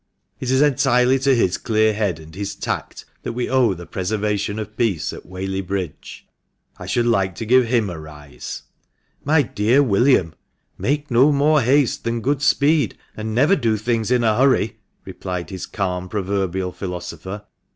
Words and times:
It 0.39 0.49
is 0.49 0.63
entirely 0.63 1.19
to 1.19 1.35
his 1.35 1.59
clear 1.59 1.93
head 1.93 2.15
240 2.15 2.15
THE 2.15 2.39
MANCHESTER 2.39 2.69
MAN. 2.71 2.75
and 2.79 2.85
his 2.89 2.95
tact 2.95 3.13
that 3.21 3.33
we 3.33 3.47
owe 3.51 3.75
the 3.75 3.85
preservation 3.85 4.57
of 4.57 4.75
peace 4.75 5.13
at 5.13 5.27
Whaley 5.27 5.61
Bridge. 5.61 6.25
I 6.79 6.87
should 6.87 7.05
like 7.05 7.35
to 7.35 7.45
give 7.45 7.67
him 7.67 7.87
a 7.87 7.99
rise."" 7.99 8.63
My 9.23 9.43
dear 9.43 9.83
William, 9.83 10.33
make 10.75 11.11
no 11.11 11.31
more 11.31 11.61
haste 11.61 12.03
than 12.03 12.21
good 12.21 12.41
speed, 12.41 12.97
and 13.15 13.35
never 13.35 13.55
do 13.55 13.77
things 13.77 14.09
in 14.09 14.23
a 14.23 14.35
hurry," 14.35 14.77
replied 15.05 15.51
his 15.51 15.67
calm 15.67 16.09
proverbial 16.09 16.71
philosopher. 16.71 17.43